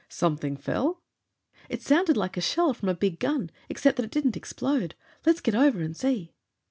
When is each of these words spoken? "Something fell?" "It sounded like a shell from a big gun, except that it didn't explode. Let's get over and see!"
"Something 0.09 0.57
fell?" 0.57 1.03
"It 1.69 1.83
sounded 1.83 2.17
like 2.17 2.35
a 2.35 2.41
shell 2.41 2.73
from 2.73 2.89
a 2.89 2.95
big 2.95 3.19
gun, 3.19 3.51
except 3.69 3.97
that 3.97 4.03
it 4.05 4.09
didn't 4.09 4.35
explode. 4.35 4.95
Let's 5.27 5.41
get 5.41 5.53
over 5.53 5.79
and 5.79 5.95
see!" 5.95 6.33